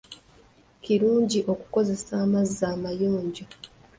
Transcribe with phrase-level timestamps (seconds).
[0.83, 3.45] Kirungi okukozesa amazzi amayonjo.